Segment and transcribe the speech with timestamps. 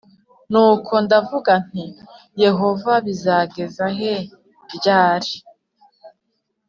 [0.51, 1.83] Nuko ndavuga nti
[2.43, 3.85] Yehova bizageza
[4.75, 5.31] ryari